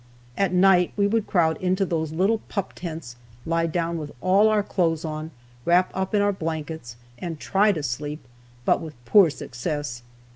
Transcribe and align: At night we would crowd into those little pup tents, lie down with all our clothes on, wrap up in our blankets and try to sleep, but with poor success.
At 0.35 0.51
night 0.51 0.93
we 0.97 1.05
would 1.05 1.27
crowd 1.27 1.57
into 1.61 1.85
those 1.85 2.11
little 2.11 2.39
pup 2.49 2.73
tents, 2.73 3.17
lie 3.45 3.67
down 3.67 3.99
with 3.99 4.11
all 4.19 4.47
our 4.49 4.63
clothes 4.63 5.05
on, 5.05 5.29
wrap 5.63 5.91
up 5.93 6.15
in 6.15 6.23
our 6.23 6.33
blankets 6.33 6.95
and 7.19 7.39
try 7.39 7.71
to 7.71 7.83
sleep, 7.83 8.25
but 8.65 8.81
with 8.81 8.95
poor 9.05 9.29
success. 9.29 10.01